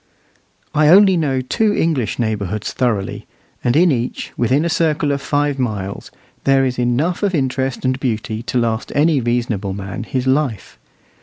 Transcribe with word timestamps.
I 0.73 0.87
only 0.87 1.15
know 1.15 1.41
two 1.41 1.75
English 1.75 2.17
neighbourhoods 2.17 2.73
thoroughly, 2.73 3.27
and 3.63 3.75
in 3.75 3.91
each, 3.91 4.31
within 4.35 4.65
a 4.65 4.67
circle 4.67 5.11
of 5.11 5.21
five 5.21 5.59
miles, 5.59 6.09
there 6.43 6.65
is 6.65 6.79
enough 6.79 7.21
of 7.21 7.35
interest 7.35 7.85
and 7.85 7.99
beauty 7.99 8.41
to 8.41 8.57
last 8.57 8.91
any 8.95 9.21
reasonable 9.21 9.73
man 9.73 10.01
his 10.05 10.25
life. 10.25 10.79